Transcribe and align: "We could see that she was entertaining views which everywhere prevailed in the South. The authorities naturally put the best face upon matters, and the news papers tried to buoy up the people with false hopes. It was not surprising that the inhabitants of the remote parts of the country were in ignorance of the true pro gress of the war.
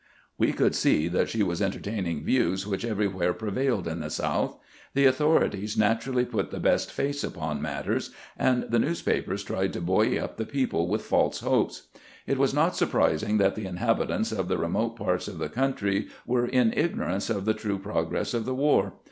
"We 0.35 0.51
could 0.51 0.73
see 0.73 1.07
that 1.09 1.29
she 1.29 1.43
was 1.43 1.61
entertaining 1.61 2.23
views 2.23 2.65
which 2.65 2.83
everywhere 2.83 3.33
prevailed 3.35 3.87
in 3.87 3.99
the 3.99 4.09
South. 4.09 4.57
The 4.95 5.05
authorities 5.05 5.77
naturally 5.77 6.25
put 6.25 6.49
the 6.49 6.59
best 6.59 6.91
face 6.91 7.23
upon 7.23 7.61
matters, 7.61 8.09
and 8.35 8.63
the 8.71 8.79
news 8.79 9.03
papers 9.03 9.43
tried 9.43 9.73
to 9.73 9.79
buoy 9.79 10.19
up 10.19 10.37
the 10.37 10.45
people 10.47 10.87
with 10.87 11.03
false 11.03 11.41
hopes. 11.41 11.83
It 12.25 12.39
was 12.39 12.51
not 12.51 12.75
surprising 12.75 13.37
that 13.37 13.53
the 13.53 13.67
inhabitants 13.67 14.31
of 14.31 14.47
the 14.47 14.57
remote 14.57 14.95
parts 14.97 15.27
of 15.27 15.37
the 15.37 15.49
country 15.49 16.07
were 16.25 16.47
in 16.47 16.73
ignorance 16.75 17.29
of 17.29 17.45
the 17.45 17.53
true 17.53 17.77
pro 17.77 18.03
gress 18.03 18.33
of 18.33 18.45
the 18.45 18.55
war. 18.55 18.93